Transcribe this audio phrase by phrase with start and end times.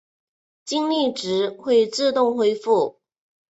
[0.65, 2.97] 精力值会自动恢复。